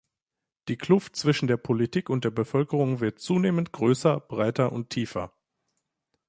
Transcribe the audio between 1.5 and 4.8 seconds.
Politik und der Bevölkerung wird zunehmend größer, breiter